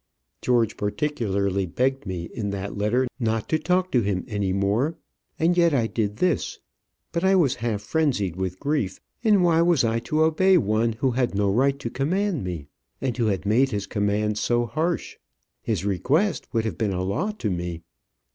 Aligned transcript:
George 0.41 0.77
particularly 0.77 1.67
begged 1.67 2.07
me 2.07 2.23
in 2.33 2.49
that 2.49 2.75
letter 2.75 3.07
not 3.19 3.47
to 3.49 3.59
talk 3.59 3.91
to 3.91 4.01
him 4.01 4.25
any 4.27 4.51
more; 4.51 4.97
and 5.37 5.55
yet 5.55 5.75
I 5.75 5.85
did 5.85 6.15
this. 6.17 6.57
But 7.11 7.23
I 7.23 7.35
was 7.35 7.57
half 7.61 7.83
frenzied 7.83 8.35
with 8.35 8.59
grief; 8.59 8.99
and 9.23 9.43
why 9.43 9.61
was 9.61 9.83
I 9.83 9.99
to 9.99 10.23
obey 10.23 10.57
one 10.57 10.93
who 10.93 11.11
had 11.11 11.35
no 11.35 11.51
right 11.51 11.77
to 11.77 11.91
command 11.91 12.43
me, 12.43 12.65
and 12.99 13.15
who 13.15 13.31
made 13.45 13.69
his 13.69 13.85
commands 13.85 14.39
so 14.39 14.65
harsh? 14.65 15.17
His 15.61 15.85
request 15.85 16.51
would 16.51 16.65
have 16.65 16.79
been 16.79 16.93
a 16.93 17.03
law 17.03 17.29
to 17.33 17.51
me. 17.51 17.83